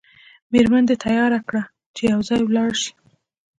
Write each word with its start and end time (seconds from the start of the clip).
میرمن 0.51 0.83
دې 0.89 0.95
تیاره 1.05 1.39
کړه 1.47 1.63
چې 1.95 2.01
یو 2.11 2.19
ځای 2.29 2.41
ولاړ 2.43 2.71
شئ. 2.81 2.91